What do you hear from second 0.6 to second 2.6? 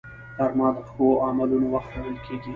د ښو عملونو وخت ګڼل کېږي